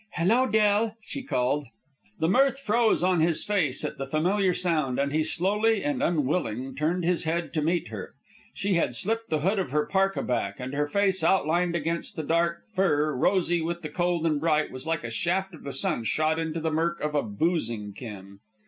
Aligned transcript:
"Hello, 0.13 0.47
Del!" 0.49 0.97
she 1.05 1.21
called. 1.21 1.67
The 2.17 2.27
mirth 2.27 2.59
froze 2.59 3.03
on 3.03 3.19
his 3.19 3.43
face 3.43 3.85
at 3.85 3.99
the 3.99 4.07
familiar 4.07 4.51
sound 4.51 4.97
and 4.97 5.13
he 5.13 5.23
slowly 5.23 5.83
and 5.83 6.01
unwilling 6.01 6.75
turned 6.75 7.05
his 7.05 7.23
head 7.25 7.53
to 7.53 7.61
meet 7.61 7.89
her. 7.89 8.15
She 8.51 8.73
had 8.73 8.95
slipped 8.95 9.29
the 9.29 9.41
hood 9.41 9.59
of 9.59 9.69
her 9.69 9.85
parka 9.85 10.23
back, 10.23 10.59
and 10.59 10.73
her 10.73 10.87
face, 10.87 11.23
outlined 11.23 11.75
against 11.75 12.15
the 12.15 12.23
dark 12.23 12.63
fur, 12.75 13.13
rosy 13.13 13.61
with 13.61 13.83
the 13.83 13.89
cold 13.89 14.25
and 14.25 14.39
bright, 14.39 14.71
was 14.71 14.87
like 14.87 15.03
a 15.03 15.11
shaft 15.11 15.53
of 15.53 15.61
the 15.65 15.71
sun 15.71 16.03
shot 16.03 16.39
into 16.39 16.59
the 16.59 16.71
murk 16.71 16.99
of 16.99 17.13
a 17.13 17.21
boozing 17.21 17.93
ken. 17.93 18.39